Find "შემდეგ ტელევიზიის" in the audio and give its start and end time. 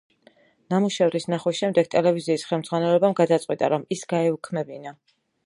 1.63-2.47